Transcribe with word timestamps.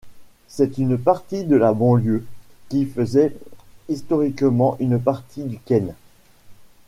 C'est 0.47 0.79
une 0.79 0.97
partie 0.97 1.43
de 1.43 1.55
la 1.55 1.73
banlieue, 1.73 2.25
qui 2.69 2.87
faisait 2.87 3.35
historiquement 3.87 4.75
une 4.79 4.99
partie 4.99 5.43
du 5.43 5.59
Kent. 5.59 5.93